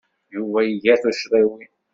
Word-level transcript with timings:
Yuba 0.33 0.59
iga 0.73 0.93
tuccḍiwin. 1.01 1.71